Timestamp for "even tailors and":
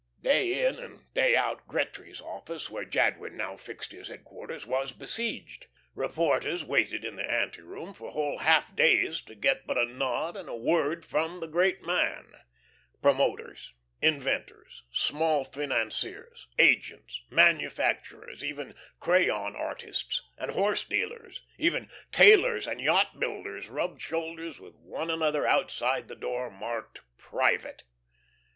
21.59-22.81